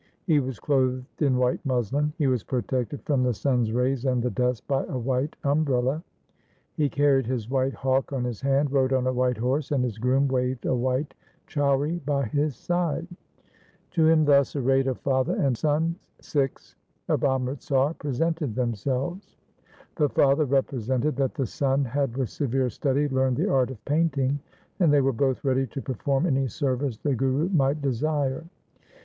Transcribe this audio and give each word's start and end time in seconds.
He 0.25 0.39
was 0.39 0.59
clothed 0.59 1.21
in 1.21 1.37
white 1.37 1.63
muslin, 1.63 2.11
he 2.17 2.25
was 2.25 2.43
protected 2.43 3.03
from 3.03 3.21
the 3.21 3.35
sun's 3.35 3.71
rays 3.71 4.03
and 4.05 4.19
the 4.23 4.31
dust 4.31 4.67
by 4.67 4.83
a 4.85 4.97
white 4.97 5.35
umbrella, 5.43 6.01
he 6.73 6.89
carried 6.89 7.27
his 7.27 7.51
white 7.51 7.75
hawk 7.75 8.11
on 8.11 8.23
his 8.23 8.41
hand, 8.41 8.71
rode 8.71 8.93
on 8.93 9.05
a 9.05 9.13
white 9.13 9.37
horse, 9.37 9.69
and 9.71 9.83
his 9.83 9.99
groom 9.99 10.27
waved 10.27 10.65
a 10.65 10.73
white 10.73 11.13
chauri 11.45 11.99
by 12.03 12.25
his 12.25 12.55
side. 12.55 13.07
To 13.91 14.07
him 14.07 14.25
thus 14.25 14.55
arrayed 14.55 14.87
a 14.87 14.95
father 14.95 15.35
and 15.35 15.55
son, 15.55 15.95
Sikhs 16.19 16.75
of 17.07 17.23
Amritsar, 17.23 17.93
presented 17.99 18.55
themselves. 18.55 19.37
The 19.97 20.09
father 20.09 20.45
represented 20.45 21.15
that 21.17 21.35
the 21.35 21.45
son 21.45 21.85
had 21.85 22.17
with 22.17 22.29
severe 22.31 22.71
study 22.71 23.07
learned 23.07 23.37
the 23.37 23.51
art 23.51 23.69
of 23.69 23.85
painting, 23.85 24.39
and 24.79 24.91
they 24.91 25.01
were 25.01 25.13
both 25.13 25.43
ready 25.45 25.67
to 25.67 25.79
perform 25.79 26.25
any 26.25 26.47
service 26.47 26.97
the 26.97 27.13
Guru 27.13 27.49
might 27.49 27.83
desire. 27.83 28.45